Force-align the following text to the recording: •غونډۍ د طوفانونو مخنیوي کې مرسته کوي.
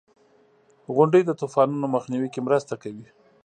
•غونډۍ 0.95 1.21
د 1.25 1.31
طوفانونو 1.41 1.85
مخنیوي 1.95 2.29
کې 2.33 2.45
مرسته 2.47 2.73
کوي. 2.83 3.07